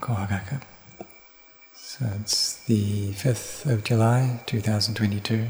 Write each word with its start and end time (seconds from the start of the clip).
Kohagaka. 0.00 0.62
So 1.74 2.06
it's 2.20 2.56
the 2.64 3.12
5th 3.12 3.70
of 3.70 3.84
July 3.84 4.40
2022. 4.46 5.46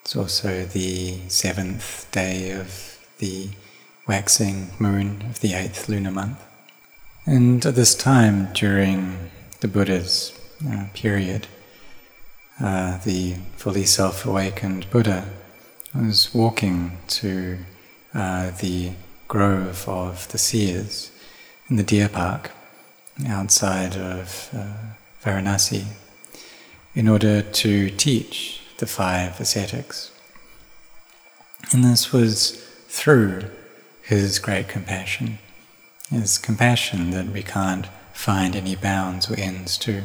It's 0.00 0.16
also 0.16 0.64
the 0.64 1.18
seventh 1.28 2.08
day 2.10 2.50
of 2.52 2.98
the 3.18 3.50
waxing 4.06 4.70
moon 4.78 5.22
of 5.28 5.40
the 5.40 5.54
eighth 5.54 5.88
lunar 5.88 6.10
month. 6.10 6.42
And 7.26 7.64
at 7.64 7.74
this 7.74 7.94
time 7.94 8.52
during 8.52 9.30
the 9.60 9.68
Buddha's 9.68 10.32
uh, 10.68 10.86
period, 10.94 11.46
uh, 12.60 12.98
the 12.98 13.34
fully 13.56 13.84
self 13.84 14.26
awakened 14.26 14.90
Buddha 14.90 15.24
was 15.94 16.34
walking 16.34 16.98
to 17.08 17.58
uh, 18.14 18.50
the 18.50 18.92
grove 19.28 19.88
of 19.88 20.26
the 20.28 20.38
seers 20.38 21.12
in 21.68 21.76
the 21.76 21.82
deer 21.82 22.08
park 22.08 22.50
outside 23.26 23.96
of 23.96 24.50
uh, 24.54 24.72
Varanasi 25.22 25.84
in 26.94 27.08
order 27.08 27.42
to 27.42 27.90
teach 27.90 28.62
the 28.78 28.86
five 28.86 29.40
ascetics. 29.40 30.10
And 31.72 31.84
this 31.84 32.12
was 32.12 32.52
through 32.88 33.44
his 34.02 34.38
great 34.38 34.68
compassion, 34.68 35.38
his 36.10 36.38
compassion 36.38 37.10
that 37.10 37.26
we 37.26 37.42
can't 37.42 37.86
find 38.12 38.54
any 38.54 38.76
bounds 38.76 39.30
or 39.30 39.38
ends 39.38 39.78
to. 39.78 40.02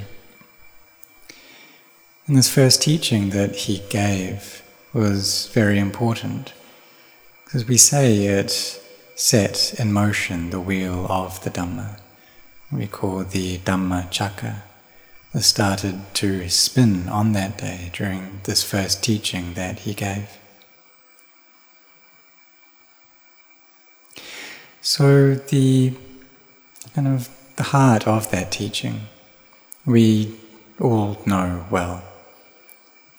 And 2.27 2.37
this 2.37 2.49
first 2.49 2.81
teaching 2.81 3.29
that 3.31 3.55
he 3.55 3.83
gave 3.89 4.61
was 4.93 5.47
very 5.53 5.79
important 5.79 6.53
because 7.43 7.65
we 7.65 7.77
say 7.77 8.25
it 8.25 8.81
set 9.15 9.79
in 9.79 9.93
motion 9.93 10.49
the 10.49 10.59
wheel 10.59 11.07
of 11.09 11.43
the 11.43 11.49
Dhamma. 11.49 11.99
We 12.71 12.87
call 12.87 13.23
the 13.23 13.59
Dhamma 13.59 14.11
Chakra. 14.11 14.63
Started 15.39 16.01
to 16.15 16.49
spin 16.49 17.07
on 17.09 17.33
that 17.33 17.59
day 17.59 17.91
during 17.93 18.39
this 18.45 18.63
first 18.63 19.03
teaching 19.03 19.53
that 19.53 19.79
he 19.79 19.93
gave. 19.93 20.29
So 24.81 25.35
the 25.35 25.93
kind 26.95 27.07
of 27.07 27.29
the 27.55 27.63
heart 27.63 28.07
of 28.07 28.31
that 28.31 28.51
teaching, 28.51 29.01
we 29.85 30.35
all 30.79 31.21
know 31.25 31.65
well 31.69 32.01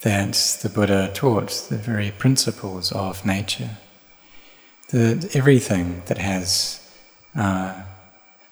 that 0.01 0.59
the 0.61 0.69
Buddha 0.69 1.11
taught 1.13 1.51
the 1.69 1.77
very 1.77 2.11
principles 2.11 2.91
of 2.91 3.25
nature 3.25 3.77
that 4.89 5.35
everything 5.35 6.01
that 6.07 6.17
has, 6.17 6.79
uh, 7.35 7.83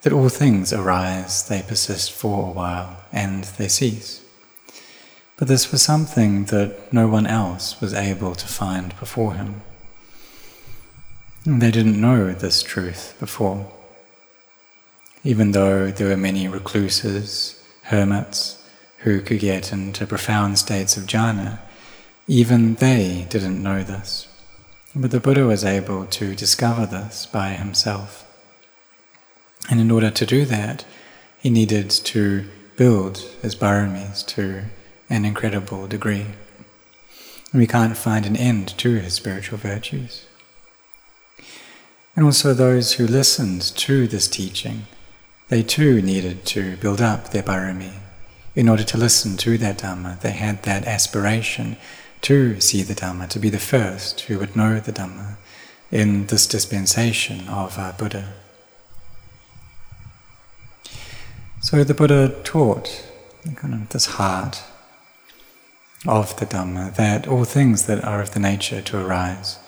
that 0.02 0.14
all 0.14 0.30
things 0.30 0.72
arise, 0.72 1.48
they 1.48 1.62
persist 1.62 2.12
for 2.12 2.48
a 2.48 2.52
while, 2.52 3.04
and 3.12 3.44
they 3.44 3.68
cease. 3.68 4.22
But 5.38 5.48
this 5.48 5.72
was 5.72 5.82
something 5.82 6.46
that 6.46 6.92
no 6.92 7.08
one 7.08 7.28
else 7.28 7.80
was 7.80 7.94
able 7.94 8.36
to 8.36 8.48
find 8.48 8.98
before 9.00 9.36
him. 9.36 9.62
They 11.46 11.72
didn't 11.72 12.02
know 12.02 12.34
this 12.34 12.64
truth 12.64 13.16
before. 13.20 13.72
Even 15.24 15.52
though 15.52 15.92
there 15.92 16.10
were 16.10 16.18
many 16.18 16.48
recluses, 16.48 17.64
hermits, 17.84 18.62
who 19.00 19.22
could 19.22 19.40
get 19.40 19.72
into 19.72 20.06
profound 20.06 20.58
states 20.60 20.98
of 20.98 21.06
jhana, 21.06 21.60
even 22.28 22.76
they 22.76 23.26
didn't 23.30 23.64
know 23.64 23.84
this. 23.84 24.28
But 24.96 25.12
the 25.12 25.20
Buddha 25.20 25.46
was 25.46 25.64
able 25.64 26.06
to 26.08 26.36
discover 26.36 26.86
this 26.86 27.26
by 27.26 27.50
himself. 27.52 28.27
And 29.70 29.80
in 29.80 29.92
order 29.92 30.10
to 30.12 30.26
do 30.26 30.46
that, 30.46 30.86
he 31.40 31.50
needed 31.50 31.90
to 31.90 32.46
build 32.76 33.18
his 33.42 33.56
paramis 33.56 34.26
to 34.28 34.64
an 35.10 35.26
incredible 35.26 35.88
degree. 35.88 36.26
And 37.52 37.62
we 37.62 37.68
can't 37.68 37.98
find 37.98 38.26
an 38.26 38.36
end 38.36 38.78
to 38.78 38.96
his 38.96 39.14
spiritual 39.14 39.58
virtues. 39.58 40.26
And 42.16 42.26
also 42.26 42.54
those 42.54 42.94
who 42.94 43.06
listened 43.06 43.62
to 43.62 44.08
this 44.08 44.28
teaching, 44.28 44.88
they 45.50 45.64
too 45.64 46.02
needed 46.02 46.46
to 46.48 46.76
build 46.78 47.02
up 47.02 47.30
their 47.30 47.44
parami. 47.44 47.94
In 48.56 48.68
order 48.68 48.84
to 48.84 48.98
listen 48.98 49.38
to 49.38 49.58
that 49.60 49.78
Dhamma, 49.78 50.20
they 50.22 50.32
had 50.32 50.64
that 50.64 50.86
aspiration 50.86 51.78
to 52.22 52.60
see 52.60 52.82
the 52.82 52.96
Dhamma, 52.96 53.30
to 53.30 53.40
be 53.40 53.50
the 53.50 53.60
first 53.60 54.22
who 54.22 54.40
would 54.40 54.56
know 54.56 54.80
the 54.80 54.92
Dhamma 54.92 55.38
in 55.92 56.26
this 56.28 56.48
dispensation 56.48 57.48
of 57.48 57.78
our 57.78 57.94
Buddha. 57.94 58.34
So 61.70 61.84
the 61.84 61.94
Buddha 61.94 62.34
taught 62.46 63.04
kind 63.58 63.74
of 63.74 63.90
this 63.90 64.06
heart 64.06 64.64
of 66.08 66.40
the 66.40 66.46
Dhamma 66.46 66.96
that 66.96 67.28
all 67.28 67.44
things 67.44 67.88
that 67.88 68.06
are 68.06 68.22
of 68.22 68.32
the 68.32 68.40
nature 68.40 68.82
to 68.84 69.06
arise 69.06 69.60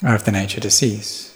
are 0.00 0.14
of 0.14 0.26
the 0.26 0.30
nature 0.30 0.60
to 0.60 0.70
cease. 0.70 1.34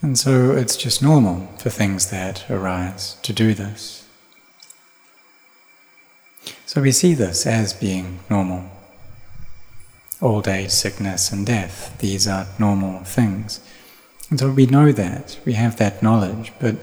And 0.00 0.16
so 0.16 0.52
it's 0.52 0.76
just 0.76 1.02
normal 1.02 1.48
for 1.58 1.68
things 1.68 2.12
that 2.12 2.48
arise 2.48 3.16
to 3.22 3.32
do 3.32 3.52
this. 3.52 4.06
So 6.64 6.80
we 6.80 6.92
see 6.92 7.14
this 7.14 7.44
as 7.44 7.72
being 7.72 8.20
normal. 8.30 8.70
Old 10.22 10.46
age, 10.46 10.70
sickness, 10.70 11.32
and 11.32 11.44
death, 11.44 11.98
these 11.98 12.28
are 12.28 12.46
normal 12.56 13.02
things. 13.02 13.58
And 14.30 14.40
so 14.40 14.50
we 14.50 14.66
know 14.66 14.92
that, 14.92 15.38
we 15.44 15.52
have 15.52 15.76
that 15.76 16.02
knowledge, 16.02 16.52
but 16.58 16.76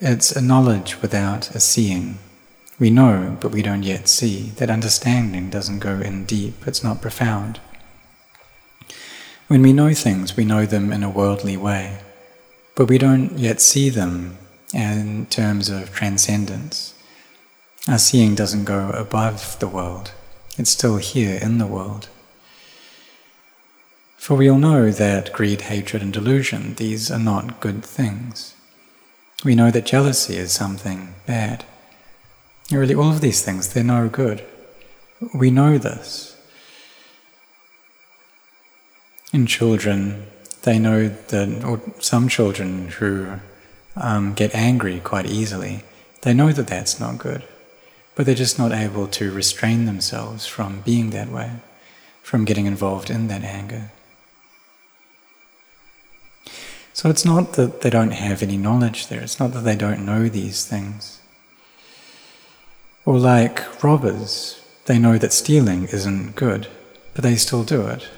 it's 0.00 0.34
a 0.34 0.40
knowledge 0.40 1.00
without 1.02 1.54
a 1.54 1.60
seeing. 1.60 2.18
We 2.78 2.90
know, 2.90 3.36
but 3.40 3.52
we 3.52 3.62
don't 3.62 3.82
yet 3.82 4.08
see. 4.08 4.50
That 4.56 4.70
understanding 4.70 5.50
doesn't 5.50 5.80
go 5.80 6.00
in 6.00 6.24
deep, 6.24 6.66
it's 6.66 6.84
not 6.84 7.02
profound. 7.02 7.60
When 9.48 9.62
we 9.62 9.72
know 9.72 9.94
things, 9.94 10.36
we 10.36 10.44
know 10.44 10.66
them 10.66 10.92
in 10.92 11.02
a 11.02 11.10
worldly 11.10 11.56
way, 11.56 11.98
but 12.74 12.88
we 12.88 12.98
don't 12.98 13.38
yet 13.38 13.60
see 13.60 13.90
them 13.90 14.38
in 14.74 15.26
terms 15.26 15.68
of 15.68 15.94
transcendence. 15.94 16.94
Our 17.86 17.98
seeing 17.98 18.34
doesn't 18.34 18.64
go 18.64 18.90
above 18.90 19.58
the 19.60 19.68
world, 19.68 20.12
it's 20.58 20.70
still 20.70 20.96
here 20.96 21.38
in 21.40 21.58
the 21.58 21.66
world. 21.66 22.08
For 24.26 24.36
we 24.36 24.50
all 24.50 24.58
know 24.58 24.90
that 24.90 25.32
greed, 25.32 25.60
hatred, 25.60 26.02
and 26.02 26.12
delusion, 26.12 26.74
these 26.74 27.12
are 27.12 27.18
not 27.20 27.60
good 27.60 27.84
things. 27.84 28.56
We 29.44 29.54
know 29.54 29.70
that 29.70 29.86
jealousy 29.86 30.36
is 30.36 30.50
something 30.50 31.14
bad. 31.26 31.64
Really, 32.72 32.96
all 32.96 33.12
of 33.12 33.20
these 33.20 33.44
things, 33.44 33.72
they're 33.72 33.84
no 33.84 34.08
good. 34.08 34.44
We 35.32 35.52
know 35.52 35.78
this. 35.78 36.36
In 39.32 39.46
children, 39.46 40.26
they 40.62 40.80
know 40.80 41.06
that, 41.06 41.62
or 41.64 41.80
some 42.00 42.28
children 42.28 42.88
who 42.98 43.38
um, 43.94 44.34
get 44.34 44.56
angry 44.56 44.98
quite 44.98 45.26
easily, 45.26 45.84
they 46.22 46.34
know 46.34 46.50
that 46.50 46.66
that's 46.66 46.98
not 46.98 47.18
good 47.18 47.44
but 48.16 48.24
they're 48.24 48.34
just 48.34 48.58
not 48.58 48.72
able 48.72 49.06
to 49.06 49.30
restrain 49.30 49.84
themselves 49.84 50.46
from 50.46 50.80
being 50.80 51.10
that 51.10 51.30
way, 51.30 51.50
from 52.22 52.46
getting 52.46 52.64
involved 52.64 53.10
in 53.10 53.28
that 53.28 53.44
anger. 53.44 53.90
So 56.96 57.10
it's 57.10 57.26
not 57.26 57.52
that 57.52 57.82
they 57.82 57.90
don't 57.90 58.12
have 58.12 58.42
any 58.42 58.56
knowledge 58.56 59.08
there, 59.08 59.20
it's 59.20 59.38
not 59.38 59.52
that 59.52 59.64
they 59.64 59.76
don't 59.76 60.06
know 60.06 60.30
these 60.30 60.64
things. 60.64 61.20
Or 63.04 63.18
like 63.18 63.84
robbers, 63.84 64.64
they 64.86 64.98
know 64.98 65.18
that 65.18 65.34
stealing 65.34 65.84
isn't 65.88 66.36
good, 66.36 66.68
but 67.12 67.22
they 67.22 67.36
still 67.36 67.64
do 67.64 67.86
it. 67.86 68.08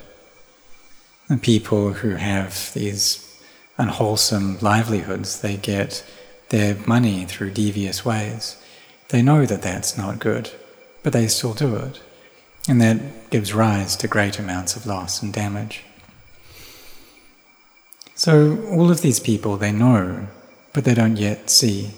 And 1.29 1.43
people 1.43 1.95
who 1.95 2.11
have 2.11 2.73
these 2.73 3.43
unwholesome 3.79 4.59
livelihoods, 4.61 5.41
they 5.41 5.57
get 5.57 6.09
their 6.51 6.77
money 6.87 7.25
through 7.25 7.51
devious 7.51 8.05
ways. 8.05 8.63
They 9.09 9.23
know 9.23 9.45
that 9.45 9.63
that's 9.63 9.99
not 9.99 10.21
good, 10.21 10.53
but 11.03 11.13
they 11.13 11.27
still 11.27 11.53
do 11.53 11.75
it. 11.75 12.01
And 12.69 12.81
that 12.81 13.31
gives 13.31 13.53
rise 13.53 13.97
to 13.97 14.07
great 14.07 14.39
amounts 14.39 14.77
of 14.77 14.87
loss 14.87 15.21
and 15.21 15.33
damage. 15.33 15.83
So, 18.19 18.59
all 18.73 18.91
of 18.91 19.01
these 19.01 19.21
people, 19.21 19.57
they 19.57 19.71
know, 19.71 20.27
but 20.73 20.83
they 20.83 20.93
don't 20.93 21.17
yet 21.17 21.49
see. 21.49 21.93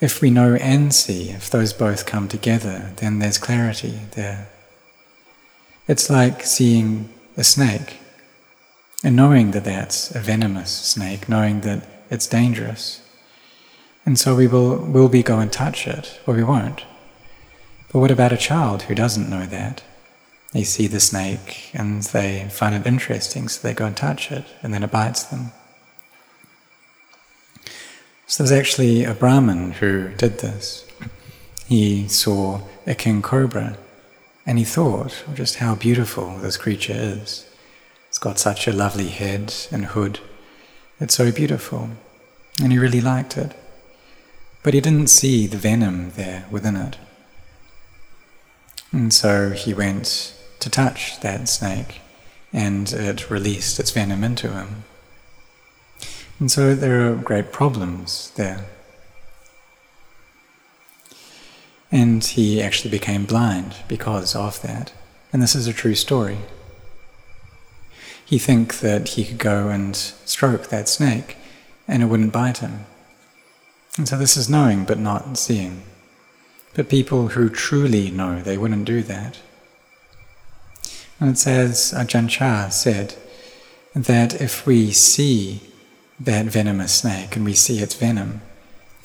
If 0.00 0.22
we 0.22 0.30
know 0.30 0.54
and 0.54 0.94
see, 0.94 1.28
if 1.28 1.50
those 1.50 1.74
both 1.74 2.06
come 2.06 2.28
together, 2.28 2.94
then 2.96 3.18
there's 3.18 3.36
clarity 3.36 4.00
there. 4.12 4.48
It's 5.86 6.08
like 6.08 6.44
seeing 6.44 7.10
a 7.36 7.44
snake 7.44 7.98
and 9.04 9.14
knowing 9.14 9.50
that 9.50 9.64
that's 9.64 10.14
a 10.14 10.20
venomous 10.20 10.70
snake, 10.70 11.28
knowing 11.28 11.60
that 11.60 11.86
it's 12.10 12.26
dangerous. 12.26 13.02
And 14.06 14.18
so 14.18 14.34
we 14.34 14.46
will, 14.46 14.78
will 14.78 15.08
we 15.08 15.22
go 15.22 15.40
and 15.40 15.52
touch 15.52 15.86
it, 15.86 16.18
or 16.26 16.32
we 16.32 16.42
won't? 16.42 16.86
But 17.92 17.98
what 17.98 18.10
about 18.10 18.32
a 18.32 18.38
child 18.38 18.84
who 18.84 18.94
doesn't 18.94 19.28
know 19.28 19.44
that? 19.44 19.82
They 20.52 20.64
see 20.64 20.86
the 20.86 21.00
snake 21.00 21.70
and 21.74 22.02
they 22.02 22.48
find 22.50 22.74
it 22.74 22.86
interesting, 22.86 23.48
so 23.48 23.60
they 23.66 23.74
go 23.74 23.84
and 23.84 23.96
touch 23.96 24.32
it, 24.32 24.46
and 24.62 24.72
then 24.72 24.82
it 24.82 24.90
bites 24.90 25.24
them. 25.24 25.52
So 28.26 28.42
there's 28.42 28.58
actually 28.58 29.04
a 29.04 29.14
Brahmin 29.14 29.72
who 29.72 30.08
did 30.10 30.38
this. 30.38 30.86
He 31.66 32.08
saw 32.08 32.60
a 32.86 32.94
king 32.94 33.22
cobra 33.22 33.78
and 34.46 34.58
he 34.58 34.64
thought 34.64 35.24
just 35.34 35.56
how 35.56 35.74
beautiful 35.74 36.38
this 36.38 36.56
creature 36.56 36.94
is. 36.94 37.46
It's 38.08 38.18
got 38.18 38.38
such 38.38 38.66
a 38.66 38.72
lovely 38.72 39.08
head 39.08 39.54
and 39.70 39.86
hood. 39.86 40.20
It's 41.00 41.14
so 41.14 41.30
beautiful. 41.30 41.90
And 42.62 42.72
he 42.72 42.78
really 42.78 43.00
liked 43.00 43.36
it. 43.36 43.54
But 44.62 44.74
he 44.74 44.80
didn't 44.80 45.08
see 45.08 45.46
the 45.46 45.58
venom 45.58 46.12
there 46.16 46.46
within 46.50 46.76
it. 46.76 46.96
And 48.90 49.12
so 49.12 49.50
he 49.50 49.74
went 49.74 50.34
to 50.60 50.70
touch 50.70 51.20
that 51.20 51.48
snake, 51.48 52.00
and 52.52 52.92
it 52.92 53.30
released 53.30 53.78
its 53.78 53.90
venom 53.90 54.24
into 54.24 54.50
him. 54.50 54.84
And 56.40 56.50
so 56.50 56.74
there 56.74 57.10
are 57.10 57.16
great 57.16 57.52
problems 57.52 58.30
there. 58.36 58.64
And 61.90 62.22
he 62.22 62.62
actually 62.62 62.90
became 62.90 63.24
blind 63.24 63.76
because 63.88 64.36
of 64.36 64.62
that. 64.62 64.92
And 65.32 65.42
this 65.42 65.54
is 65.54 65.66
a 65.66 65.72
true 65.72 65.94
story. 65.94 66.38
He 68.24 68.38
think 68.38 68.80
that 68.80 69.10
he 69.10 69.24
could 69.24 69.38
go 69.38 69.68
and 69.68 69.96
stroke 69.96 70.68
that 70.68 70.88
snake 70.88 71.38
and 71.88 72.02
it 72.02 72.06
wouldn't 72.06 72.32
bite 72.32 72.58
him. 72.58 72.84
And 73.96 74.06
so 74.06 74.18
this 74.18 74.36
is 74.36 74.50
knowing 74.50 74.84
but 74.84 74.98
not 74.98 75.38
seeing. 75.38 75.82
But 76.74 76.90
people 76.90 77.28
who 77.28 77.48
truly 77.48 78.10
know, 78.10 78.40
they 78.40 78.58
wouldn't 78.58 78.84
do 78.84 79.02
that. 79.04 79.38
And 81.20 81.30
it 81.30 81.38
says, 81.38 81.92
Ajahn 81.96 82.28
Chah 82.28 82.68
said, 82.68 83.14
that 83.94 84.40
if 84.40 84.66
we 84.66 84.92
see 84.92 85.60
that 86.20 86.46
venomous 86.46 86.94
snake 86.94 87.36
and 87.36 87.44
we 87.44 87.54
see 87.54 87.80
its 87.80 87.94
venom, 87.94 88.42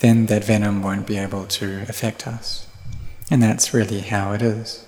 then 0.00 0.26
that 0.26 0.44
venom 0.44 0.82
won't 0.82 1.06
be 1.06 1.16
able 1.16 1.46
to 1.46 1.82
affect 1.88 2.26
us. 2.26 2.66
And 3.30 3.42
that's 3.42 3.74
really 3.74 4.00
how 4.00 4.32
it 4.32 4.42
is. 4.42 4.86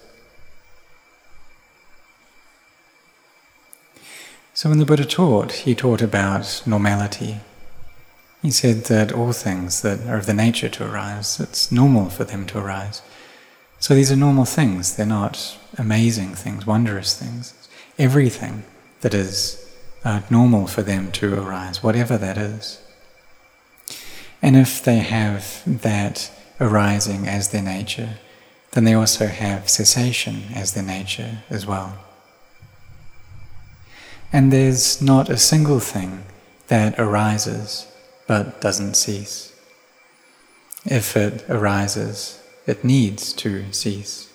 So 4.54 4.68
when 4.68 4.78
the 4.78 4.86
Buddha 4.86 5.04
taught, 5.04 5.52
he 5.52 5.74
taught 5.74 6.02
about 6.02 6.62
normality. 6.66 7.40
He 8.42 8.50
said 8.50 8.84
that 8.84 9.12
all 9.12 9.32
things 9.32 9.82
that 9.82 10.06
are 10.06 10.16
of 10.16 10.26
the 10.26 10.34
nature 10.34 10.68
to 10.68 10.90
arise, 10.90 11.40
it's 11.40 11.72
normal 11.72 12.10
for 12.10 12.24
them 12.24 12.46
to 12.46 12.58
arise. 12.58 13.02
So 13.78 13.94
these 13.94 14.10
are 14.10 14.16
normal 14.16 14.44
things, 14.44 14.96
they're 14.96 15.06
not 15.06 15.58
amazing 15.78 16.34
things, 16.34 16.66
wondrous 16.66 17.18
things. 17.18 17.54
Everything 17.98 18.64
that 19.00 19.14
is 19.14 19.62
uh, 20.04 20.20
normal 20.30 20.66
for 20.66 20.82
them 20.82 21.12
to 21.12 21.34
arise, 21.34 21.82
whatever 21.82 22.16
that 22.18 22.38
is. 22.38 22.80
And 24.42 24.56
if 24.56 24.82
they 24.82 24.98
have 24.98 25.62
that 25.66 26.30
arising 26.60 27.26
as 27.26 27.50
their 27.50 27.62
nature, 27.62 28.18
then 28.72 28.84
they 28.84 28.94
also 28.94 29.26
have 29.26 29.68
cessation 29.68 30.44
as 30.54 30.72
their 30.72 30.84
nature 30.84 31.38
as 31.48 31.66
well. 31.66 31.98
And 34.32 34.52
there's 34.52 35.00
not 35.00 35.30
a 35.30 35.38
single 35.38 35.80
thing 35.80 36.24
that 36.68 36.98
arises 36.98 37.86
but 38.26 38.60
doesn't 38.60 38.94
cease. 38.94 39.52
If 40.84 41.16
it 41.16 41.48
arises, 41.48 42.42
it 42.66 42.84
needs 42.84 43.32
to 43.34 43.72
cease. 43.72 44.32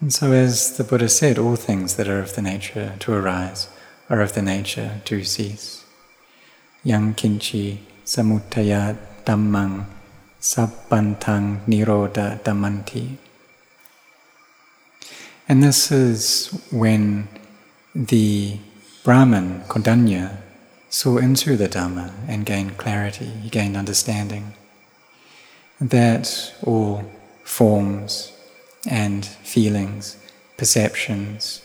And 0.00 0.12
so, 0.12 0.32
as 0.32 0.76
the 0.76 0.84
Buddha 0.84 1.08
said, 1.08 1.38
all 1.38 1.54
things 1.56 1.94
that 1.94 2.08
are 2.08 2.18
of 2.18 2.34
the 2.34 2.42
nature 2.42 2.96
to 2.98 3.12
arise 3.12 3.68
are 4.10 4.20
of 4.20 4.34
the 4.34 4.42
nature 4.42 5.00
to 5.04 5.22
cease. 5.22 5.84
Yang 6.82 7.14
kinchi 7.14 7.78
samudaya 8.04 8.98
dhammang 9.24 9.86
sabbantang 10.40 11.64
nirodha 11.66 12.42
dhammanti. 12.42 13.16
And 15.48 15.62
this 15.62 15.92
is 15.92 16.50
when 16.72 17.28
the 17.94 18.58
Brahman, 19.04 19.62
Kondanya, 19.68 20.36
saw 20.92 21.16
into 21.16 21.56
the 21.56 21.68
Dhamma 21.68 22.12
and 22.28 22.44
gained 22.44 22.76
clarity, 22.76 23.24
he 23.24 23.48
gained 23.48 23.78
understanding. 23.78 24.52
That 25.80 26.54
all 26.62 27.10
forms 27.42 28.30
and 28.86 29.24
feelings, 29.24 30.18
perceptions, 30.58 31.62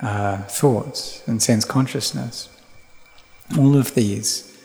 uh, 0.00 0.38
thoughts, 0.44 1.22
and 1.26 1.42
sense 1.42 1.66
consciousness. 1.66 2.48
All 3.58 3.76
of 3.76 3.94
these 3.94 4.56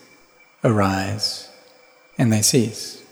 arise 0.64 1.50
and 2.18 2.32
they 2.32 2.42
cease. 2.42 3.04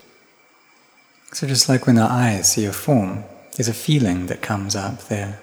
So, 1.32 1.46
just 1.46 1.68
like 1.68 1.86
when 1.86 1.98
our 1.98 2.10
eyes 2.10 2.52
see 2.52 2.64
a 2.64 2.72
form, 2.72 3.24
there's 3.54 3.68
a 3.68 3.74
feeling 3.74 4.26
that 4.26 4.40
comes 4.40 4.74
up 4.74 5.08
there. 5.08 5.40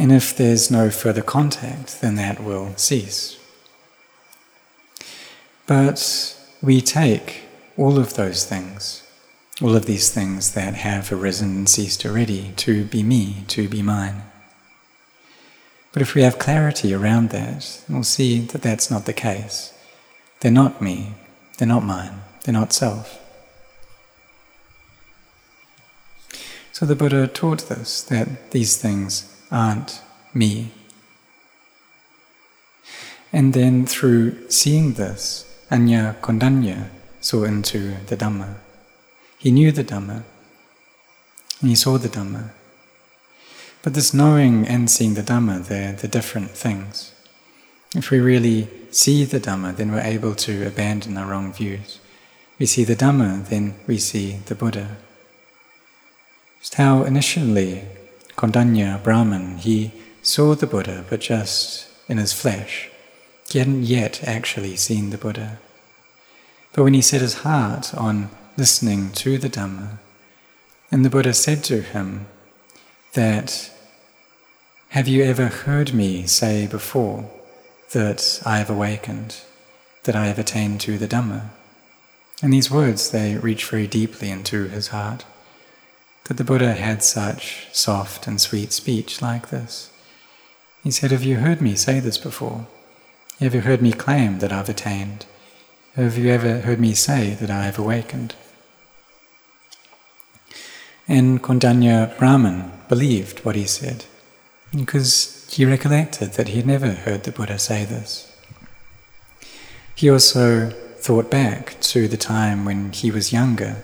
And 0.00 0.10
if 0.10 0.36
there's 0.36 0.70
no 0.70 0.90
further 0.90 1.22
contact, 1.22 2.00
then 2.00 2.16
that 2.16 2.42
will 2.42 2.74
cease. 2.76 3.38
But 5.66 6.36
we 6.60 6.80
take 6.80 7.42
all 7.76 7.98
of 7.98 8.14
those 8.14 8.44
things 8.44 9.00
all 9.62 9.76
of 9.76 9.86
these 9.86 10.10
things 10.10 10.52
that 10.52 10.74
have 10.74 11.12
arisen 11.12 11.50
and 11.50 11.68
ceased 11.68 12.06
already 12.06 12.52
to 12.56 12.84
be 12.84 13.02
me, 13.02 13.44
to 13.48 13.68
be 13.68 13.82
mine. 13.82 14.22
But 15.92 16.02
if 16.02 16.14
we 16.14 16.22
have 16.22 16.38
clarity 16.38 16.94
around 16.94 17.30
that, 17.30 17.82
we'll 17.88 18.04
see 18.04 18.40
that 18.40 18.62
that's 18.62 18.90
not 18.90 19.04
the 19.04 19.12
case. 19.12 19.74
They're 20.40 20.50
not 20.50 20.80
me, 20.80 21.14
they're 21.58 21.68
not 21.68 21.84
mine, 21.84 22.22
they're 22.44 22.54
not 22.54 22.72
self. 22.72 23.18
So 26.72 26.86
the 26.86 26.96
Buddha 26.96 27.26
taught 27.26 27.68
this, 27.68 28.02
that 28.04 28.52
these 28.52 28.78
things 28.78 29.26
aren't 29.50 30.02
me. 30.32 30.72
And 33.32 33.52
then 33.52 33.86
through 33.86 34.50
seeing 34.50 34.94
this, 34.94 35.46
Anya 35.70 36.16
Kondanya 36.20 36.88
saw 37.20 37.44
into 37.44 37.94
the 38.06 38.16
Dhamma. 38.16 38.54
He 39.38 39.50
knew 39.50 39.70
the 39.70 39.84
Dhamma, 39.84 40.24
and 41.60 41.68
he 41.68 41.74
saw 41.74 41.96
the 41.96 42.08
Dhamma. 42.08 42.50
But 43.82 43.94
this 43.94 44.12
knowing 44.12 44.66
and 44.66 44.90
seeing 44.90 45.14
the 45.14 45.22
Dhamma, 45.22 45.66
they're 45.66 45.92
the 45.92 46.08
different 46.08 46.50
things. 46.50 47.12
If 47.94 48.10
we 48.10 48.20
really 48.20 48.68
see 48.90 49.24
the 49.24 49.40
Dhamma, 49.40 49.76
then 49.76 49.92
we're 49.92 50.00
able 50.00 50.34
to 50.34 50.66
abandon 50.66 51.16
our 51.16 51.26
wrong 51.30 51.52
views. 51.52 51.98
We 52.58 52.66
see 52.66 52.84
the 52.84 52.96
Dhamma, 52.96 53.48
then 53.48 53.74
we 53.86 53.98
see 53.98 54.40
the 54.46 54.54
Buddha. 54.54 54.96
Just 56.58 56.74
how 56.74 57.04
initially 57.04 57.84
Kondanya 58.36 59.02
Brahman, 59.02 59.58
he 59.58 59.92
saw 60.22 60.54
the 60.54 60.66
Buddha, 60.66 61.04
but 61.08 61.20
just 61.20 61.88
in 62.08 62.18
his 62.18 62.32
flesh. 62.32 62.90
He 63.50 63.58
hadn't 63.58 63.84
yet 63.84 64.22
actually 64.24 64.76
seen 64.76 65.10
the 65.10 65.18
Buddha. 65.18 65.58
But 66.72 66.84
when 66.84 66.94
he 66.94 67.02
set 67.02 67.20
his 67.20 67.42
heart 67.42 67.94
on 67.94 68.30
listening 68.60 69.10
to 69.10 69.38
the 69.38 69.48
Dhamma. 69.48 69.98
And 70.92 71.02
the 71.02 71.08
Buddha 71.08 71.32
said 71.32 71.64
to 71.64 71.80
him 71.80 72.26
that, 73.14 73.70
Have 74.90 75.08
you 75.08 75.24
ever 75.24 75.46
heard 75.46 75.94
me 75.94 76.26
say 76.26 76.66
before 76.66 77.30
that 77.92 78.42
I 78.44 78.58
have 78.58 78.68
awakened, 78.68 79.36
that 80.04 80.14
I 80.14 80.26
have 80.26 80.38
attained 80.38 80.82
to 80.82 80.98
the 80.98 81.08
Dhamma? 81.08 81.50
And 82.42 82.52
these 82.52 82.70
words, 82.70 83.10
they 83.10 83.38
reach 83.38 83.64
very 83.64 83.86
deeply 83.86 84.30
into 84.30 84.68
his 84.68 84.88
heart. 84.88 85.24
That 86.24 86.36
the 86.36 86.44
Buddha 86.44 86.74
had 86.74 87.02
such 87.02 87.68
soft 87.72 88.26
and 88.26 88.40
sweet 88.40 88.72
speech 88.72 89.20
like 89.20 89.50
this. 89.50 89.90
He 90.82 90.90
said, 90.90 91.10
Have 91.10 91.24
you 91.24 91.36
heard 91.36 91.60
me 91.60 91.74
say 91.74 92.00
this 92.00 92.18
before? 92.18 92.66
Have 93.40 93.54
you 93.54 93.62
heard 93.62 93.82
me 93.82 93.92
claim 93.92 94.38
that 94.38 94.52
I've 94.52 94.68
attained? 94.68 95.26
Have 95.96 96.16
you 96.16 96.30
ever 96.30 96.60
heard 96.60 96.78
me 96.78 96.94
say 96.94 97.34
that 97.34 97.50
I 97.50 97.64
have 97.64 97.78
awakened? 97.78 98.34
And 101.08 101.42
Kondanya 101.42 102.16
Brahman 102.18 102.70
believed 102.88 103.44
what 103.44 103.56
he 103.56 103.66
said 103.66 104.04
because 104.74 105.48
he 105.50 105.64
recollected 105.64 106.34
that 106.34 106.48
he 106.48 106.56
had 106.56 106.66
never 106.66 106.92
heard 106.92 107.24
the 107.24 107.32
Buddha 107.32 107.58
say 107.58 107.84
this. 107.84 108.30
He 109.96 110.08
also 110.08 110.70
thought 110.98 111.30
back 111.30 111.80
to 111.80 112.06
the 112.06 112.16
time 112.16 112.64
when 112.64 112.92
he 112.92 113.10
was 113.10 113.32
younger 113.32 113.82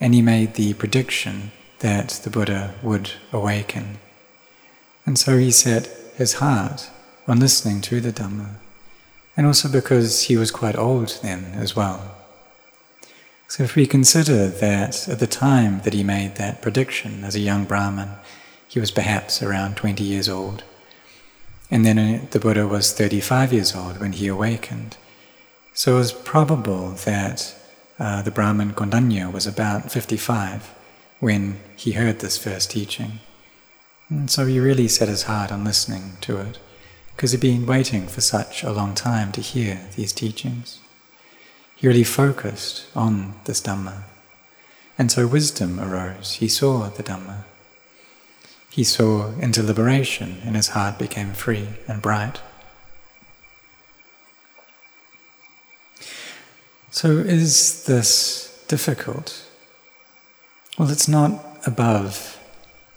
and 0.00 0.14
he 0.14 0.22
made 0.22 0.54
the 0.54 0.74
prediction 0.74 1.50
that 1.80 2.08
the 2.24 2.30
Buddha 2.30 2.74
would 2.82 3.12
awaken. 3.32 3.98
And 5.06 5.18
so 5.18 5.38
he 5.38 5.50
set 5.50 5.86
his 6.16 6.34
heart 6.34 6.90
on 7.26 7.40
listening 7.40 7.80
to 7.82 8.00
the 8.00 8.12
Dhamma, 8.12 8.54
and 9.36 9.46
also 9.46 9.68
because 9.68 10.24
he 10.24 10.36
was 10.36 10.50
quite 10.50 10.76
old 10.76 11.18
then 11.22 11.52
as 11.54 11.76
well. 11.76 12.14
So, 13.46 13.62
if 13.62 13.76
we 13.76 13.86
consider 13.86 14.48
that 14.48 15.08
at 15.08 15.20
the 15.20 15.26
time 15.26 15.80
that 15.84 15.94
he 15.94 16.02
made 16.02 16.34
that 16.34 16.60
prediction 16.60 17.24
as 17.24 17.34
a 17.34 17.40
young 17.40 17.64
Brahmin, 17.64 18.10
he 18.68 18.78
was 18.78 18.90
perhaps 18.90 19.42
around 19.42 19.76
20 19.76 20.04
years 20.04 20.28
old, 20.28 20.64
And 21.70 21.86
then 21.86 22.28
the 22.30 22.40
Buddha 22.40 22.66
was 22.66 22.92
35 22.92 23.52
years 23.52 23.74
old 23.74 24.00
when 24.00 24.12
he 24.12 24.26
awakened. 24.26 24.96
So 25.72 25.94
it 25.94 25.98
was 25.98 26.12
probable 26.12 26.90
that 27.04 27.54
uh, 27.98 28.22
the 28.22 28.30
Brahmin 28.30 28.72
Kondanya 28.72 29.32
was 29.32 29.46
about 29.46 29.90
55 29.90 30.74
when 31.20 31.58
he 31.76 31.92
heard 31.92 32.20
this 32.20 32.38
first 32.38 32.70
teaching. 32.70 33.20
And 34.08 34.30
so 34.30 34.46
he 34.46 34.60
really 34.60 34.88
set 34.88 35.08
his 35.08 35.24
heart 35.24 35.52
on 35.52 35.64
listening 35.64 36.12
to 36.22 36.38
it, 36.38 36.58
because 37.14 37.32
he'd 37.32 37.40
been 37.40 37.66
waiting 37.66 38.06
for 38.06 38.20
such 38.20 38.62
a 38.62 38.72
long 38.72 38.94
time 38.94 39.32
to 39.32 39.40
hear 39.40 39.80
these 39.96 40.12
teachings. 40.12 40.80
He 41.76 41.86
really 41.86 42.04
focused 42.04 42.86
on 42.96 43.34
this 43.44 43.60
Dhamma. 43.60 44.02
And 44.96 45.12
so 45.12 45.26
wisdom 45.26 45.78
arose. 45.78 46.34
He 46.34 46.48
saw 46.48 46.88
the 46.88 47.02
Dhamma. 47.02 47.44
He 48.70 48.84
saw 48.84 49.32
into 49.38 49.62
liberation, 49.62 50.40
and 50.44 50.56
his 50.56 50.68
heart 50.68 50.98
became 50.98 51.32
free 51.32 51.68
and 51.86 52.02
bright. 52.02 52.40
So, 56.90 57.10
is 57.10 57.84
this 57.84 58.64
difficult? 58.68 59.47
Well, 60.78 60.92
it's 60.92 61.08
not 61.08 61.44
above 61.66 62.38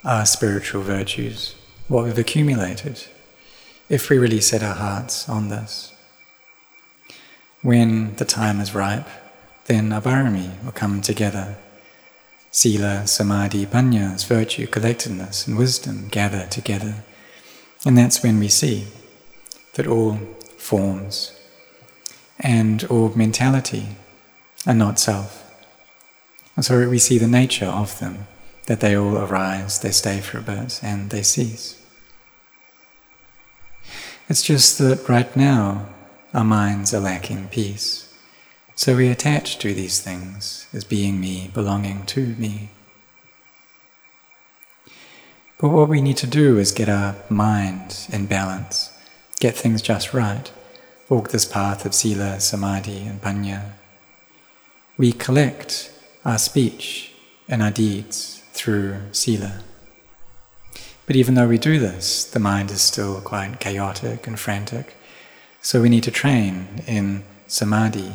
our 0.05 0.23
spiritual 0.27 0.83
virtues, 0.83 1.55
what 1.87 2.03
we've 2.03 2.17
accumulated, 2.17 3.07
if 3.89 4.07
we 4.07 4.19
really 4.19 4.39
set 4.39 4.61
our 4.61 4.75
hearts 4.75 5.27
on 5.27 5.49
this. 5.49 5.91
When 7.63 8.15
the 8.17 8.25
time 8.25 8.59
is 8.59 8.75
ripe, 8.75 9.07
then 9.65 9.91
our 9.91 9.99
parami 9.99 10.63
will 10.63 10.73
come 10.73 11.01
together. 11.01 11.57
Sila, 12.51 13.07
Samadhi, 13.07 13.65
Panya's 13.65 14.25
virtue, 14.25 14.67
collectedness, 14.67 15.47
and 15.47 15.57
wisdom 15.57 16.07
gather 16.09 16.45
together. 16.45 17.03
And 17.83 17.97
that's 17.97 18.21
when 18.21 18.37
we 18.37 18.49
see 18.49 18.89
that 19.73 19.87
all 19.87 20.19
forms 20.55 21.33
and 22.39 22.83
all 22.83 23.09
mentality 23.15 23.87
are 24.67 24.75
not 24.75 24.99
self. 24.99 25.50
And 26.61 26.65
so 26.67 26.87
we 26.87 26.99
see 26.99 27.17
the 27.17 27.25
nature 27.25 27.65
of 27.65 27.97
them, 27.97 28.27
that 28.67 28.81
they 28.81 28.95
all 28.95 29.17
arise, 29.17 29.79
they 29.79 29.89
stay 29.89 30.19
for 30.19 30.37
a 30.37 30.43
bit, 30.43 30.79
and 30.83 31.09
they 31.09 31.23
cease. 31.23 31.81
It's 34.29 34.43
just 34.43 34.77
that 34.77 35.09
right 35.09 35.35
now 35.35 35.87
our 36.35 36.43
minds 36.43 36.93
are 36.93 36.99
lacking 36.99 37.47
peace. 37.47 38.13
So 38.75 38.95
we 38.95 39.07
attach 39.07 39.57
to 39.57 39.73
these 39.73 40.01
things 40.01 40.67
as 40.71 40.83
being 40.83 41.19
me, 41.19 41.49
belonging 41.51 42.05
to 42.05 42.35
me. 42.35 42.69
But 45.57 45.69
what 45.69 45.89
we 45.89 45.99
need 45.99 46.17
to 46.17 46.27
do 46.27 46.59
is 46.59 46.71
get 46.71 46.89
our 46.89 47.15
mind 47.27 48.05
in 48.13 48.27
balance, 48.27 48.95
get 49.39 49.55
things 49.55 49.81
just 49.81 50.13
right, 50.13 50.51
walk 51.09 51.29
this 51.29 51.45
path 51.45 51.87
of 51.87 51.95
sila, 51.95 52.39
samadhi, 52.39 53.07
and 53.07 53.19
panya. 53.19 53.71
We 54.95 55.11
collect 55.11 55.91
our 56.23 56.37
speech 56.37 57.11
and 57.47 57.61
our 57.61 57.71
deeds 57.71 58.43
through 58.53 58.97
sila. 59.11 59.61
But 61.05 61.15
even 61.15 61.33
though 61.33 61.47
we 61.47 61.57
do 61.57 61.79
this, 61.79 62.23
the 62.23 62.39
mind 62.39 62.71
is 62.71 62.81
still 62.81 63.19
quite 63.21 63.59
chaotic 63.59 64.27
and 64.27 64.39
frantic. 64.39 64.95
So 65.61 65.81
we 65.81 65.89
need 65.89 66.03
to 66.03 66.11
train 66.11 66.83
in 66.87 67.23
samadhi 67.47 68.13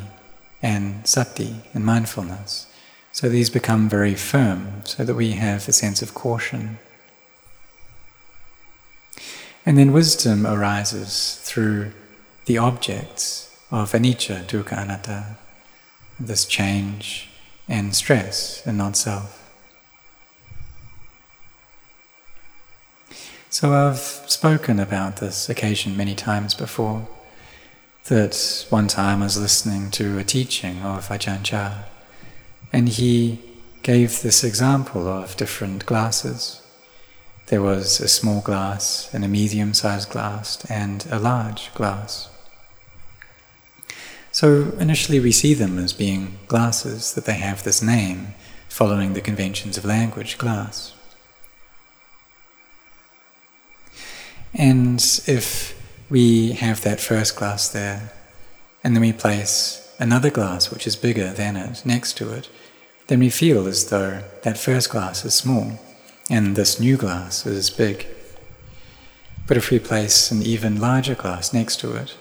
and 0.63 1.07
sati 1.07 1.57
and 1.75 1.85
mindfulness. 1.85 2.67
So 3.13 3.29
these 3.29 3.51
become 3.51 3.89
very 3.89 4.15
firm, 4.15 4.85
so 4.85 5.05
that 5.05 5.15
we 5.15 5.33
have 5.33 5.69
a 5.69 5.73
sense 5.73 6.03
of 6.03 6.15
caution. 6.15 6.79
And 9.65 9.77
then 9.79 9.93
wisdom 9.93 10.47
arises 10.47 11.41
through 11.43 11.93
the 12.45 12.59
objects 12.59 13.55
of 13.71 13.93
anicca, 13.93 14.45
dukkha, 14.45 14.79
anatta, 14.79 15.37
this 16.21 16.45
change 16.45 17.29
and 17.69 17.95
stress 17.95 18.63
and 18.67 18.79
not 18.79 18.97
self. 18.97 19.43
So 23.49 23.73
I've 23.73 23.99
spoken 23.99 24.79
about 24.79 25.17
this 25.17 25.49
occasion 25.49 25.97
many 25.97 26.15
times 26.15 26.55
before. 26.55 27.09
That 28.05 28.67
one 28.71 28.87
time 28.87 29.23
I 29.23 29.25
was 29.25 29.41
listening 29.41 29.91
to 29.93 30.19
a 30.19 30.25
teaching 30.25 30.83
of 30.83 31.09
Ajahn 31.09 31.43
Chah, 31.43 31.85
and 32.73 32.89
he 32.89 33.41
gave 33.83 34.21
this 34.23 34.45
example 34.45 35.09
of 35.09 35.37
different 35.37 35.87
glasses. 35.87 36.61
There 37.47 37.63
was 37.63 37.99
a 37.99 38.09
small 38.09 38.43
glass, 38.43 39.09
and 39.13 39.25
a 39.25 39.29
medium 39.29 39.73
sized 39.75 40.11
glass, 40.11 40.65
and 40.71 41.07
a 41.11 41.19
large 41.19 41.73
glass. 41.75 42.29
So 44.37 44.71
initially 44.79 45.19
we 45.19 45.33
see 45.33 45.55
them 45.55 45.79
as 45.79 45.95
being 45.95 46.37
glasses, 46.47 47.15
that 47.15 47.25
they 47.25 47.39
have 47.39 47.63
this 47.63 47.81
name 47.81 48.35
following 48.69 49.15
the 49.15 49.23
conventions 49.23 49.79
of 49.79 49.87
language, 49.87 50.37
glass. 50.37 50.93
And 54.53 55.01
if 55.27 55.75
we 56.11 56.53
have 56.53 56.83
that 56.83 57.01
first 57.01 57.35
glass 57.35 57.71
there, 57.71 58.13
and 58.85 58.95
then 58.95 59.01
we 59.01 59.15
place 59.15 59.91
another 59.99 60.29
glass 60.29 60.71
which 60.71 60.87
is 60.87 60.97
bigger 60.97 61.33
than 61.33 61.57
it 61.57 61.87
next 61.87 62.19
to 62.19 62.31
it, 62.31 62.51
then 63.07 63.21
we 63.21 63.31
feel 63.31 63.67
as 63.67 63.89
though 63.89 64.23
that 64.43 64.59
first 64.59 64.91
glass 64.91 65.25
is 65.25 65.33
small 65.33 65.81
and 66.29 66.57
this 66.57 66.79
new 66.79 66.99
glass 66.99 67.47
is 67.47 67.71
big. 67.71 68.07
But 69.47 69.57
if 69.57 69.71
we 69.71 69.79
place 69.79 70.31
an 70.31 70.43
even 70.43 70.79
larger 70.79 71.15
glass 71.15 71.55
next 71.55 71.81
to 71.81 71.97
it, 71.97 72.15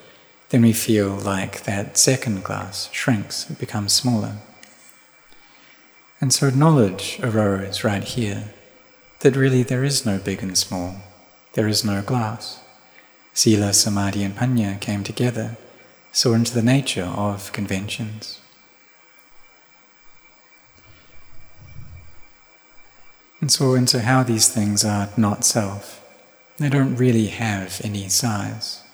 then 0.56 0.62
we 0.62 0.72
feel 0.72 1.10
like 1.10 1.66
that 1.66 1.98
second 1.98 2.42
glass 2.42 2.88
shrinks, 2.94 3.50
it 3.50 3.60
becomes 3.60 3.92
smaller. 3.92 4.38
And 6.22 6.32
so 6.32 6.50
knowledge 6.50 7.20
arose 7.22 7.84
right 7.84 8.06
here 8.06 8.54
that 9.20 9.36
really 9.36 9.64
there 9.64 9.84
is 9.84 10.06
no 10.06 10.18
big 10.18 10.42
and 10.42 10.58
small, 10.58 11.02
there 11.56 11.68
is 11.68 11.84
no 11.84 12.02
glass. 12.02 12.62
Sila, 13.34 13.74
Samadhi, 13.74 14.24
and 14.24 14.34
Panya 14.34 14.80
came 14.80 15.04
together, 15.04 15.58
saw 16.14 16.34
into 16.34 16.54
the 16.54 16.64
nature 16.64 17.04
of 17.04 17.52
conventions. 17.52 18.40
And 23.42 23.52
saw 23.52 23.76
into 23.76 24.04
how 24.04 24.24
these 24.24 24.48
things 24.48 24.86
are 24.86 25.10
not 25.18 25.44
self. 25.44 26.02
They 26.60 26.70
don't 26.70 26.96
really 26.96 27.28
have 27.28 27.82
any 27.84 28.08
size. 28.08 28.85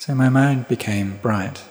So 0.00 0.14
my 0.14 0.30
mind 0.30 0.66
became 0.66 1.18
bright, 1.20 1.62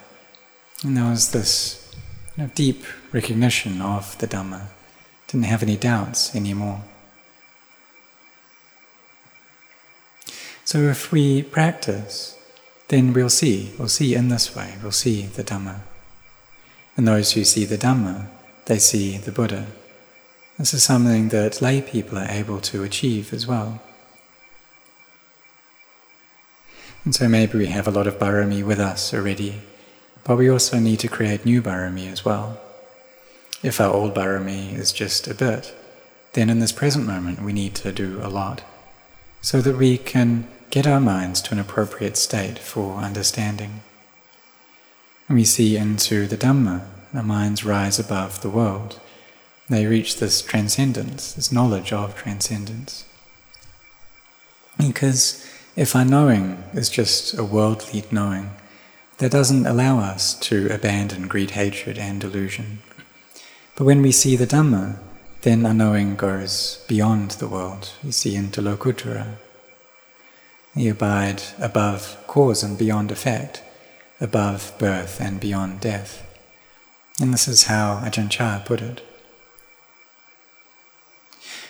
and 0.84 0.96
there 0.96 1.10
was 1.10 1.32
this 1.32 1.92
you 2.38 2.44
know, 2.44 2.52
deep 2.54 2.84
recognition 3.12 3.82
of 3.82 4.16
the 4.20 4.28
Dhamma. 4.28 4.68
Didn't 5.26 5.48
have 5.48 5.64
any 5.64 5.76
doubts 5.76 6.36
anymore. 6.36 6.82
So 10.64 10.78
if 10.78 11.12
we 11.12 11.42
practice, 11.42 12.38
then 12.90 13.14
we'll 13.14 13.32
see, 13.32 13.72
we'll 13.80 13.88
see 13.88 14.14
in 14.14 14.30
this 14.30 14.56
way, 14.56 14.76
we'll 14.84 14.92
see 14.92 15.24
the 15.24 15.44
Dhamma. 15.44 15.80
And 16.96 17.08
those 17.08 17.32
who 17.32 17.44
see 17.44 17.66
the 17.66 17.80
Dhamma, 17.80 18.28
they 18.66 18.78
see 18.78 19.18
the 19.18 19.32
Buddha. 19.32 19.66
This 20.60 20.76
is 20.76 20.84
something 20.84 21.30
that 21.30 21.64
lay 21.64 21.82
people 21.82 22.20
are 22.20 22.30
able 22.30 22.62
to 22.62 22.84
achieve 22.84 23.34
as 23.34 23.48
well. 23.48 23.82
And 27.06 27.16
so 27.16 27.28
maybe 27.28 27.58
we 27.58 27.68
have 27.68 27.88
a 27.88 27.92
lot 27.92 28.08
of 28.08 28.20
parami 28.20 28.64
with 28.64 28.80
us 28.80 29.14
already, 29.14 29.62
but 30.24 30.38
we 30.38 30.50
also 30.50 30.80
need 30.80 31.00
to 31.00 31.08
create 31.08 31.46
new 31.46 31.62
parami 31.62 32.12
as 32.12 32.26
well. 32.26 32.60
If 33.64 33.82
our 33.82 33.94
old 33.94 34.14
parami 34.14 34.74
is 34.74 34.92
just 34.92 35.28
a 35.28 35.34
bit, 35.34 35.74
then 36.34 36.50
in 36.50 36.60
this 36.60 36.72
present 36.72 37.06
moment 37.08 37.42
we 37.42 37.54
need 37.54 37.76
to 37.76 37.92
do 37.92 38.20
a 38.22 38.30
lot, 38.30 38.62
so 39.42 39.62
that 39.62 39.78
we 39.78 39.98
can 39.98 40.48
get 40.70 40.86
our 40.86 41.00
minds 41.00 41.42
to 41.42 41.54
an 41.54 41.60
appropriate 41.60 42.16
state 42.16 42.60
for 42.60 42.98
understanding. 42.98 43.82
And 45.28 45.38
we 45.38 45.46
see 45.46 45.78
into 45.78 46.28
the 46.28 46.38
Dhamma, 46.38 46.86
our 47.14 47.24
minds 47.24 47.66
rise 47.66 47.98
above 47.98 48.42
the 48.42 48.50
world. 48.50 49.00
They 49.68 49.86
reach 49.86 50.18
this 50.18 50.42
transcendence, 50.42 51.34
this 51.34 51.52
knowledge 51.52 51.92
of 51.92 52.16
transcendence. 52.16 53.06
Because 54.78 55.46
if 55.80 55.96
our 55.96 56.04
knowing 56.04 56.62
is 56.74 56.90
just 56.90 57.38
a 57.38 57.44
worldly 57.44 58.04
knowing, 58.12 58.52
that 59.18 59.32
doesn't 59.32 59.66
allow 59.66 59.98
us 60.00 60.38
to 60.38 60.68
abandon 60.70 61.26
greed, 61.26 61.52
hatred, 61.52 61.98
and 61.98 62.20
delusion. 62.20 62.80
But 63.78 63.86
when 63.86 64.02
we 64.02 64.12
see 64.12 64.36
the 64.36 64.46
Dhamma, 64.46 64.98
then 65.44 65.66
our 65.66 65.74
knowing 65.74 66.18
goes 66.18 66.84
beyond 66.90 67.32
the 67.32 67.48
world. 67.48 67.94
We 68.04 68.12
see 68.12 68.36
into 68.36 68.62
Lokuttara. 68.62 69.36
We 70.76 70.90
abide 70.90 71.44
above 71.62 72.18
cause 72.28 72.62
and 72.62 72.78
beyond 72.78 73.10
effect, 73.10 73.64
above 74.20 74.74
birth 74.80 75.22
and 75.22 75.40
beyond 75.40 75.80
death. 75.80 76.28
And 77.22 77.34
this 77.34 77.48
is 77.48 77.64
how 77.64 78.02
Ajahn 78.04 78.30
Chah 78.30 78.62
put 78.66 78.82
it. 78.82 79.02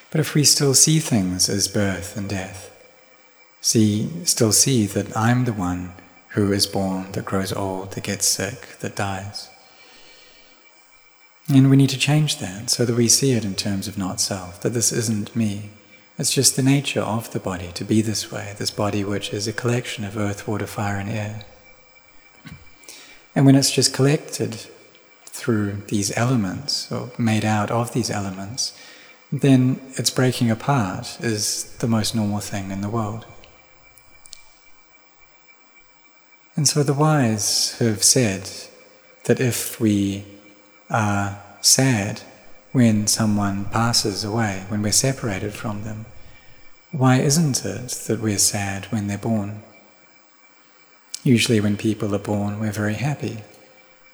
But 0.09 0.19
if 0.19 0.33
we 0.33 0.43
still 0.43 0.73
see 0.73 0.97
things 0.97 1.47
as 1.47 1.67
birth 1.67 2.17
and 2.17 2.27
death, 2.27 2.75
see, 3.61 4.09
still 4.25 4.51
see 4.51 4.85
that 4.87 5.15
I'm 5.15 5.45
the 5.45 5.53
one 5.53 5.93
who 6.29 6.51
is 6.51 6.67
born, 6.67 7.11
that 7.13 7.25
grows 7.25 7.51
old, 7.51 7.91
that 7.91 8.03
gets 8.03 8.27
sick, 8.27 8.77
that 8.79 8.95
dies. 8.95 9.49
And 11.51 11.69
we 11.69 11.77
need 11.77 11.89
to 11.89 11.97
change 11.97 12.37
that 12.37 12.69
so 12.69 12.85
that 12.85 12.95
we 12.95 13.07
see 13.07 13.31
it 13.31 13.43
in 13.43 13.55
terms 13.55 13.87
of 13.87 13.97
not 13.97 14.21
self, 14.21 14.61
that 14.61 14.73
this 14.73 14.91
isn't 14.91 15.35
me. 15.35 15.71
It's 16.19 16.33
just 16.33 16.55
the 16.55 16.61
nature 16.61 17.01
of 17.01 17.31
the 17.31 17.39
body 17.39 17.71
to 17.73 17.83
be 17.83 18.01
this 18.01 18.31
way, 18.31 18.53
this 18.57 18.69
body 18.69 19.03
which 19.03 19.33
is 19.33 19.47
a 19.47 19.53
collection 19.53 20.03
of 20.03 20.17
earth, 20.17 20.47
water, 20.47 20.67
fire, 20.67 20.97
and 20.97 21.09
air. 21.09 21.45
And 23.33 23.45
when 23.45 23.55
it's 23.55 23.71
just 23.71 23.93
collected 23.93 24.67
through 25.25 25.83
these 25.87 26.15
elements, 26.17 26.91
or 26.91 27.09
made 27.17 27.45
out 27.45 27.71
of 27.71 27.93
these 27.93 28.11
elements, 28.11 28.77
then 29.31 29.79
its 29.93 30.09
breaking 30.09 30.51
apart 30.51 31.17
is 31.21 31.75
the 31.77 31.87
most 31.87 32.13
normal 32.15 32.39
thing 32.39 32.69
in 32.69 32.81
the 32.81 32.89
world. 32.89 33.25
And 36.59 36.67
so 36.67 36.83
the 36.83 36.93
wise 36.93 37.77
have 37.79 38.03
said 38.03 38.51
that 39.23 39.39
if 39.39 39.79
we 39.79 40.25
are 40.89 41.39
sad 41.61 42.19
when 42.73 43.07
someone 43.07 43.63
passes 43.63 44.25
away, 44.25 44.65
when 44.67 44.81
we're 44.81 44.91
separated 44.91 45.53
from 45.53 45.85
them, 45.85 46.05
why 46.91 47.21
isn't 47.21 47.63
it 47.63 47.91
that 48.07 48.19
we're 48.19 48.37
sad 48.37 48.87
when 48.87 49.07
they're 49.07 49.17
born? 49.17 49.63
Usually, 51.23 51.61
when 51.61 51.77
people 51.77 52.13
are 52.13 52.19
born, 52.33 52.59
we're 52.59 52.73
very 52.73 52.95
happy. 52.95 53.37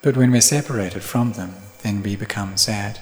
But 0.03 0.15
when 0.15 0.29
we're 0.29 0.41
separated 0.41 1.01
from 1.01 1.33
them, 1.33 1.55
then 1.81 2.03
we 2.03 2.15
become 2.15 2.57
sad. 2.57 2.99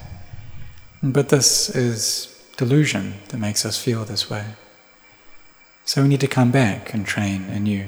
But 1.03 1.27
this 1.27 1.67
is 1.67 2.33
delusion 2.55 3.15
that 3.27 3.39
makes 3.39 3.65
us 3.65 3.77
feel 3.77 4.05
this 4.05 4.29
way. 4.29 4.45
So 5.83 6.01
we 6.01 6.07
need 6.07 6.21
to 6.21 6.27
come 6.27 6.51
back 6.51 6.93
and 6.93 7.05
train 7.05 7.50
anew. 7.50 7.88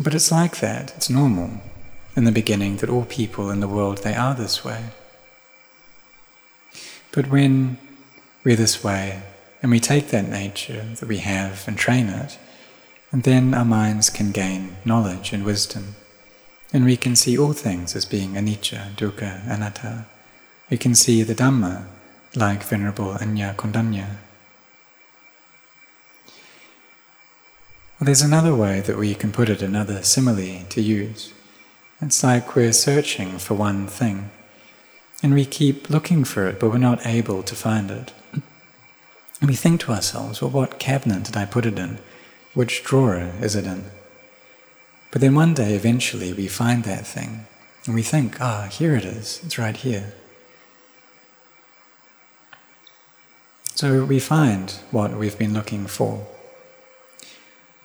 But 0.00 0.14
it's 0.14 0.32
like 0.32 0.58
that, 0.58 0.92
it's 0.96 1.08
normal 1.08 1.60
in 2.16 2.24
the 2.24 2.32
beginning 2.32 2.78
that 2.78 2.90
all 2.90 3.04
people 3.04 3.50
in 3.50 3.60
the 3.60 3.68
world 3.68 3.98
they 3.98 4.14
are 4.14 4.34
this 4.34 4.64
way. 4.64 4.86
But 7.12 7.28
when 7.30 7.78
we're 8.42 8.56
this 8.56 8.82
way 8.82 9.22
and 9.62 9.70
we 9.70 9.80
take 9.80 10.08
that 10.08 10.28
nature 10.28 10.84
that 10.98 11.08
we 11.08 11.18
have 11.18 11.66
and 11.68 11.78
train 11.78 12.08
it, 12.08 12.38
and 13.12 13.22
then 13.22 13.54
our 13.54 13.64
minds 13.64 14.10
can 14.10 14.32
gain 14.32 14.76
knowledge 14.84 15.32
and 15.32 15.44
wisdom, 15.44 15.94
and 16.72 16.84
we 16.84 16.96
can 16.96 17.14
see 17.14 17.38
all 17.38 17.52
things 17.52 17.94
as 17.94 18.04
being 18.04 18.32
anicca, 18.34 18.96
dukkha, 18.96 19.48
anatta. 19.48 20.06
We 20.70 20.76
can 20.76 20.96
see 20.96 21.22
the 21.22 21.34
Dhamma 21.34 21.86
like 22.34 22.64
Venerable 22.64 23.16
Anya 23.20 23.54
Kondanya. 23.56 24.16
There's 28.06 28.22
another 28.22 28.54
way 28.54 28.80
that 28.80 28.96
we 28.96 29.14
can 29.14 29.30
put 29.30 29.48
it, 29.48 29.62
another 29.62 30.02
simile 30.02 30.64
to 30.68 30.80
use. 30.80 31.32
It's 32.00 32.24
like 32.24 32.56
we're 32.56 32.72
searching 32.72 33.38
for 33.38 33.54
one 33.54 33.86
thing, 33.86 34.30
and 35.22 35.32
we 35.32 35.44
keep 35.44 35.88
looking 35.88 36.24
for 36.24 36.46
it, 36.46 36.58
but 36.58 36.70
we're 36.70 36.78
not 36.78 37.06
able 37.06 37.42
to 37.42 37.54
find 37.54 37.90
it. 37.90 38.12
And 39.40 39.48
we 39.48 39.54
think 39.54 39.80
to 39.82 39.92
ourselves, 39.92 40.42
well, 40.42 40.50
what 40.50 40.78
cabinet 40.78 41.24
did 41.24 41.36
I 41.36 41.44
put 41.44 41.66
it 41.66 41.78
in? 41.78 41.98
Which 42.52 42.82
drawer 42.82 43.30
is 43.40 43.54
it 43.54 43.64
in? 43.64 43.84
But 45.10 45.20
then 45.20 45.34
one 45.34 45.54
day, 45.54 45.74
eventually, 45.74 46.32
we 46.32 46.48
find 46.48 46.84
that 46.84 47.06
thing, 47.06 47.46
and 47.86 47.94
we 47.94 48.02
think, 48.02 48.40
ah, 48.40 48.64
oh, 48.64 48.68
here 48.68 48.96
it 48.96 49.04
is, 49.04 49.40
it's 49.44 49.58
right 49.58 49.76
here. 49.76 50.14
So 53.76 54.04
we 54.04 54.18
find 54.18 54.72
what 54.90 55.16
we've 55.16 55.38
been 55.38 55.54
looking 55.54 55.86
for. 55.86 56.26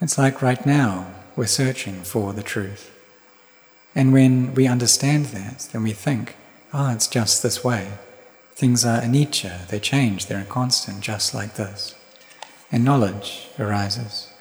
It's 0.02 0.18
like 0.18 0.42
right 0.42 0.66
now, 0.66 1.08
we're 1.36 1.46
searching 1.46 2.04
for 2.04 2.32
the 2.32 2.44
truth. 2.44 2.90
And 3.94 4.14
when 4.14 4.54
we 4.54 4.68
understand 4.68 5.26
that, 5.28 5.68
then 5.74 5.84
we 5.84 5.92
think, 5.92 6.36
ah, 6.74 6.90
oh, 6.90 6.94
it's 6.94 7.08
just 7.08 7.44
this 7.44 7.64
way. 7.64 7.88
Things 8.54 8.86
are 8.86 9.02
anicca, 9.02 9.68
they 9.68 9.80
change, 9.80 10.28
they're 10.28 10.46
constant, 10.46 11.02
just 11.02 11.34
like 11.34 11.56
this. 11.56 11.96
And 12.72 12.86
knowledge 12.86 13.48
arises. 13.58 14.32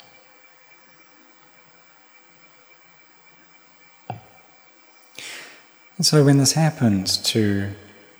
And 5.96 6.06
so 6.06 6.24
when 6.24 6.38
this 6.38 6.52
happened 6.52 7.08
to 7.24 7.70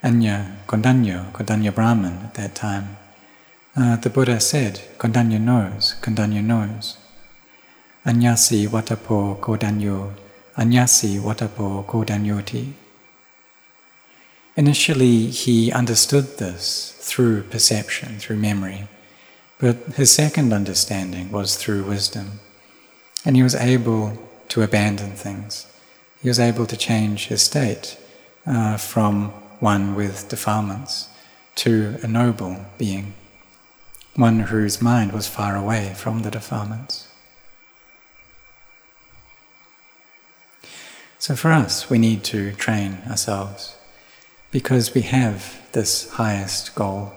Anya 0.03 0.57
Kondanyo, 0.67 1.31
Kondanya 1.31 1.73
Brahman 1.73 2.25
at 2.25 2.33
that 2.33 2.53
time, 2.53 2.97
uh, 3.77 3.95
the 3.95 4.09
Buddha 4.09 4.41
said, 4.41 4.81
Kondanya 4.97 5.39
knows, 5.39 5.95
Kondanya 6.01 6.43
knows. 6.43 6.97
Anyasi 8.05 8.67
watapo 8.67 9.35
kodanyo, 9.35 10.13
anyasi 10.55 11.19
watapo 11.19 11.83
kodanyoti. 11.83 12.73
Initially, 14.55 15.27
he 15.27 15.71
understood 15.71 16.37
this 16.37 16.95
through 16.99 17.43
perception, 17.43 18.19
through 18.19 18.37
memory, 18.37 18.87
but 19.59 19.75
his 19.95 20.11
second 20.11 20.53
understanding 20.53 21.31
was 21.31 21.55
through 21.55 21.83
wisdom. 21.83 22.39
And 23.25 23.35
he 23.35 23.43
was 23.43 23.55
able 23.55 24.17
to 24.49 24.61
abandon 24.61 25.11
things. 25.11 25.67
He 26.21 26.29
was 26.29 26.39
able 26.39 26.65
to 26.65 26.77
change 26.77 27.27
his 27.27 27.41
state 27.41 27.97
uh, 28.45 28.77
from 28.77 29.29
one 29.59 29.93
with 29.93 30.29
defilements 30.29 31.09
to 31.55 31.97
a 32.01 32.07
noble 32.07 32.65
being 32.77 33.13
one 34.15 34.39
whose 34.39 34.81
mind 34.81 35.11
was 35.11 35.27
far 35.27 35.55
away 35.55 35.93
from 35.95 36.21
the 36.21 36.31
defilements. 36.31 37.08
So 41.19 41.35
for 41.35 41.51
us, 41.51 41.89
we 41.89 41.97
need 41.97 42.23
to 42.25 42.53
train 42.53 42.99
ourselves 43.09 43.75
because 44.51 44.93
we 44.93 45.01
have 45.01 45.61
this 45.73 46.09
highest 46.11 46.73
goal. 46.75 47.11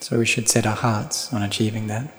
So 0.00 0.18
we 0.18 0.24
should 0.24 0.48
set 0.48 0.66
our 0.66 0.74
hearts 0.74 1.30
on 1.32 1.42
achieving 1.42 1.86
that. 1.88 2.10